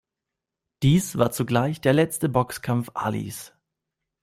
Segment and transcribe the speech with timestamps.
[0.81, 3.53] Dies war zugleich der letzte Boxkampf Alis.